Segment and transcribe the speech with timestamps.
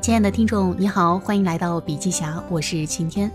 [0.00, 3.30] 亲爱的听众，你好，欢迎来到笔记侠，我是晴天。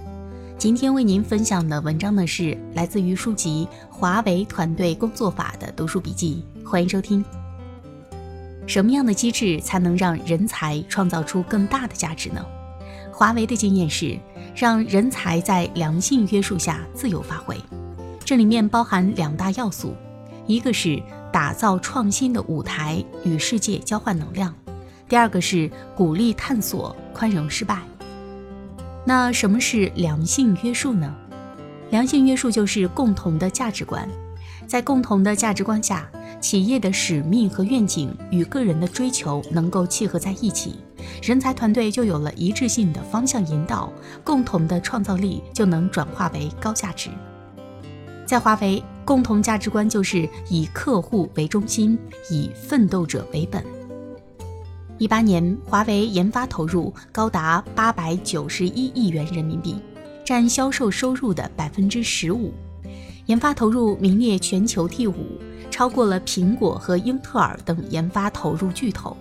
[0.58, 7.24] 今天为您分享的文章呢是来自于书籍《华为团队工作法》的读书笔记，欢迎收听。
[8.66, 12.44] 什么样的机制才能让人才创造出更大的价值呢？
[13.14, 14.18] 华为的经验是
[14.56, 17.56] 让人才在良性约束下自由发挥，
[18.26, 19.94] 这里面包含两大要素，
[20.48, 21.00] 一个是
[21.32, 24.52] 打造创新的舞台，与世界交换能量。
[25.08, 27.80] 第二个是鼓励探索，宽容失败。
[29.06, 31.16] 那什么是良性约束呢？
[31.92, 34.10] 良性约束就是共同的价值观，
[34.66, 36.10] 在共同的价值观下，
[36.42, 40.80] 企业的使命和愿景与个人的追求能够契合在一起，
[41.22, 43.94] 人才团队就有了一致性的方向引导，
[44.24, 47.12] 共同的创造力就能转化为高价值。
[48.26, 51.96] 在华为，共同价值观就是以客户为中心，
[52.32, 53.64] 以奋斗者为本。
[54.98, 59.76] 一八年，华为研发投入高达八百九十一亿元人民币，
[60.24, 62.54] 占销售收入的百分之十五，
[63.26, 65.38] 研发投入名列全球第五，
[65.70, 69.18] 超过了苹果和英特尔等研发投入巨头。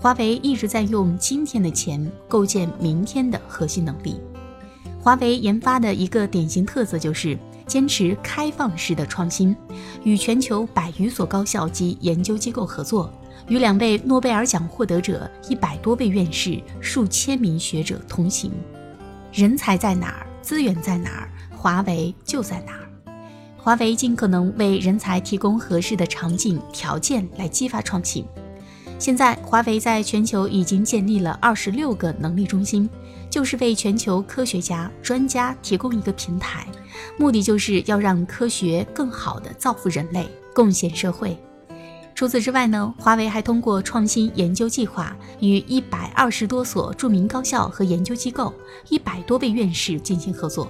[0.00, 4.20] 华为一直在用今天的钱构建明天的核心能力。
[5.00, 9.54] 华为研发的一个典型特色就是坚持开放式的创新，
[10.02, 13.08] 与全球百余所高校及研究机构合作。
[13.48, 18.50] 与两位诺贝尔奖获得者、一百多位院士、数千名学者同行，
[19.32, 23.12] 人才在哪儿，资源在哪儿，华为就在哪儿。
[23.56, 28.24] 华为尽可能为人才提供合适的场景条件来激发创新。
[28.98, 32.88] 现在，华为在全球已经建立了二十六个能力中心，
[33.28, 36.66] 就是为全球科学家、专家提供一个平台，
[37.18, 41.36] 目的就是要让科学更好地造福人类，贡献社会。
[42.16, 48.50] 除此之外呢，华为还通过创新研究计划，与一百二十多所著名高校和研究机构、
[48.88, 50.66] 一百多位院士进行合作。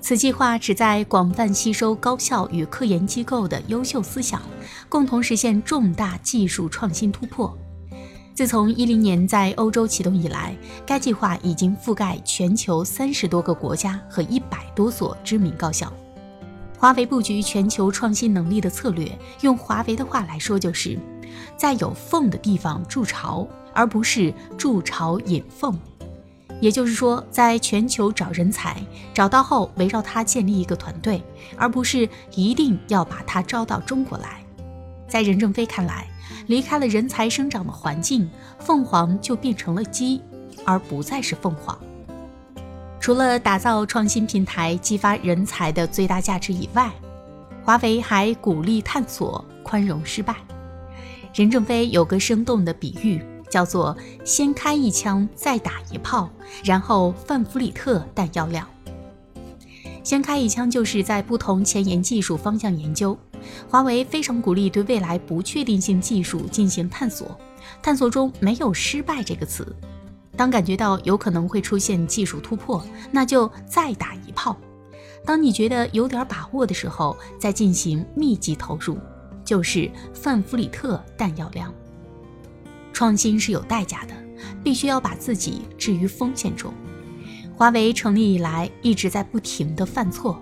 [0.00, 4.40] 此计划旨在广泛吸收高校与科研机构的优秀思想，
[4.88, 7.54] 共同实现重大技术创新突破。
[8.34, 10.56] 自从一零年在欧洲启动以来，
[10.86, 15.92] 该计划已经覆盖全球三十多个国家和一百多所知名高校。
[16.78, 19.10] 华为布局全球创新能力的策略，
[19.40, 20.98] 用华为的话来说，就是
[21.56, 25.76] 在有凤的地方筑巢，而不是筑巢引凤。
[26.60, 28.80] 也就是说，在全球找人才，
[29.12, 31.22] 找到后围绕他建立一个团队，
[31.56, 34.42] 而不是一定要把他招到中国来。
[35.08, 36.08] 在任正非看来，
[36.46, 38.28] 离开了人才生长的环境，
[38.58, 40.22] 凤凰就变成了鸡，
[40.64, 41.78] 而不再是凤凰。
[43.06, 46.90] 除了打造创新平台、激发人才的最大价值以外，
[47.62, 50.34] 华为还鼓励探索、宽容失败。
[51.32, 53.96] 任正非有个生动的比喻，叫做
[54.26, 56.28] “先开一枪，再打一炮，
[56.64, 58.68] 然后范弗里特弹药量”。
[60.02, 63.16] 先开一枪就是在不同前沿技术方向研究。
[63.70, 67.38] 华为非常鼓励对未来不确定性技术进行探索，
[67.80, 69.64] 探索中没有失败这个词。
[70.36, 74.54] 当感觉到有可能会出现技术突破，那就再打一炮；
[75.24, 78.98] 当你觉得有点把握的时候，再进行密集投入，
[79.44, 81.72] 就是范弗里特弹药量。
[82.92, 84.14] 创新是有代价的，
[84.62, 86.72] 必须要把自己置于风险中。
[87.54, 90.38] 华为成立以来一直在不停的犯错，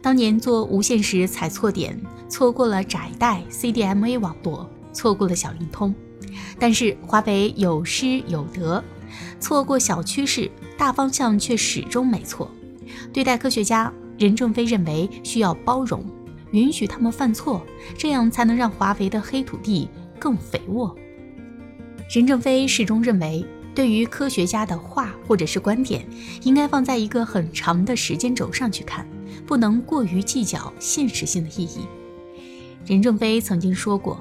[0.00, 5.94] 当年做无线时踩错点，错过了窄带 CDMA 网络，错过了小灵通，
[6.58, 8.82] 但是华为有失有得。
[9.40, 12.50] 错过小趋势，大方向却始终没错。
[13.12, 16.04] 对待科学家，任正非认为需要包容，
[16.52, 17.64] 允许他们犯错，
[17.96, 19.88] 这样才能让华为的黑土地
[20.18, 20.94] 更肥沃。
[22.10, 23.44] 任正非始终认为，
[23.74, 26.06] 对于科学家的话或者是观点，
[26.42, 29.06] 应该放在一个很长的时间轴上去看，
[29.46, 31.80] 不能过于计较现实性的意义。
[32.86, 34.20] 任正非曾经说过。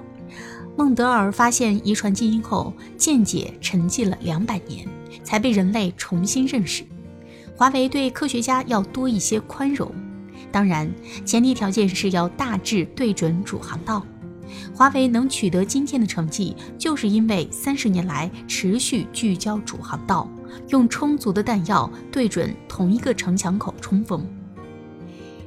[0.77, 4.85] 孟德尔发现遗传基因后，见解沉寂了两百年，
[5.23, 6.83] 才被人类重新认识。
[7.55, 9.89] 华为对科学家要多一些宽容，
[10.51, 10.91] 当然，
[11.23, 14.05] 前提条件是要大致对准主航道。
[14.73, 20.29] 华为能取得今天的成绩，就是因为三十年来持续聚焦主航道，
[20.67, 24.27] 用充足的弹药对准同一个城墙口冲锋。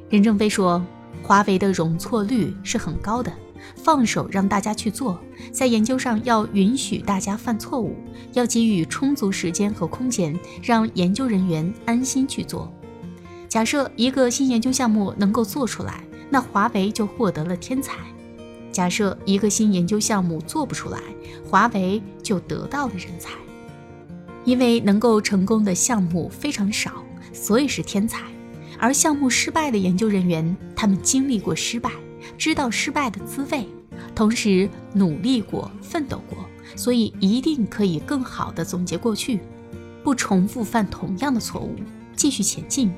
[0.08, 0.82] 任正非说，
[1.22, 3.30] 华为的容错率是很高的。
[3.76, 5.18] 放手让大家去做，
[5.52, 7.96] 在研究上要允许大家犯错误，
[8.32, 12.72] 要给予充足时间和空间，让研究人员安心去做。
[13.48, 17.94] 假设一个新研究项目能够做出来，那华为就获得了天才；
[18.70, 21.00] 假设一个新研究项目做不出来，
[21.48, 23.30] 华为就得到了人才。
[24.44, 27.02] 因为能够成功的项目非常少，
[27.32, 28.22] 所以是天才。
[28.78, 31.90] 而项目失败的研究人员，他们经历过失败，
[32.38, 33.66] 知道失败的滋味，
[34.14, 36.38] 同时努力过、奋斗过，
[36.76, 39.40] 所以一定可以更好的总结过去，
[40.04, 41.74] 不重复犯同样的错误，
[42.14, 42.90] 继续前进。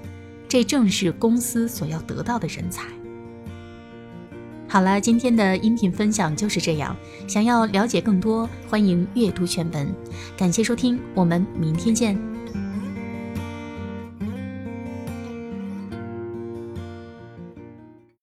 [0.47, 2.85] 这正是公司所要得到的人才。
[4.69, 6.97] 好了，今天的音频分享就是这样。
[7.27, 9.93] 想要了解更多，欢迎阅读全文。
[10.37, 12.17] 感谢收听，我们明天见。